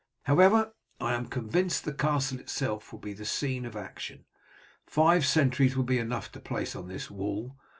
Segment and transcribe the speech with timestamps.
[0.23, 4.25] However, I am convinced the castle itself will be the scene of action.
[4.87, 7.55] Five sentries will be enough to place on this wall.